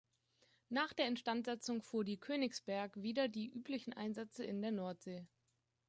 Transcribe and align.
Nach 0.69 0.93
der 0.93 1.05
Instandsetzung 1.05 1.83
fuhr 1.83 2.03
die 2.03 2.17
"Königsberg" 2.19 3.03
wieder 3.03 3.27
die 3.27 3.47
üblichen 3.51 3.93
Einsätze 3.93 4.43
in 4.43 4.59
der 4.63 4.71
Nordsee. 4.71 5.27